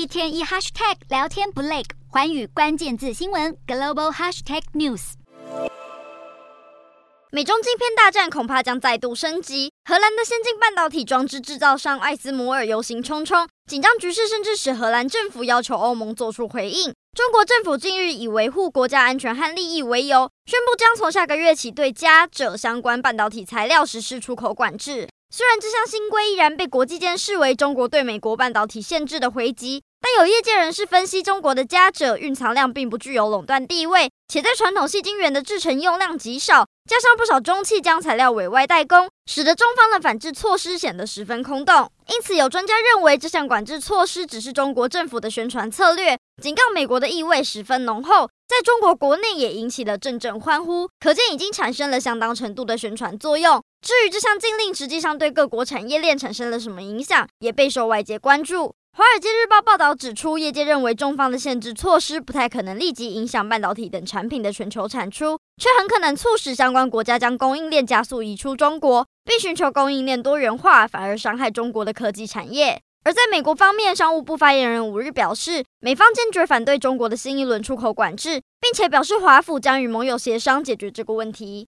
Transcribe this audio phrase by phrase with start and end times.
[0.00, 5.12] 一天一 hashtag 聊天不累，环宇关键字新闻 global hashtag news。
[7.30, 9.70] 美中晶片大战恐怕将再度升级。
[9.84, 16.94] 荷兰的先进半导体装置制造商艾斯摩尔忧心忡忡，紧张局势甚至使荷兰政府要求欧盟做出回应。
[17.14, 25.10] 中国政府近日以维护国家安全和利益为由，宣布将从下个月起对加者相关半导体材料实施出口管制。
[25.32, 29.82] 虽然这项新规依然被国际间视为中国对美国半导体限制的回击。
[30.18, 41.90] 有业界人士分析，中国的嘉鍺蕴藏量并不具有垄断地位，且在传统细晶圆的制程用量极少，加上不少中企将材料委外代工，使得中方的反制措施显得十分空洞。
[42.08, 53.62] 因此，有专家认为这项管制措施只是中国政府的宣传策略，警告美国的意味十分浓厚，在中国国内也引起了阵阵欢呼，可见已经产生了相当程度的宣传作用。
[53.80, 58.66] 至于这项禁令实际上对各国产业链产生了什么影响，也备受外界关注。
[58.92, 72.80] 《华尔街日报》报道指出，业界认为中方的限制措施不太可能立即影响半导体等产品的全球产出，却很可能促使相关国家将供应链加速移出中国，并寻求供应链多元化，反而伤害中国的科技产业。
[73.02, 81.58] 而在美国方面，商务部发言人五日表示，美方坚决反对中国的新一轮出口管制，并且表示华府将与盟友协商解决这个问题。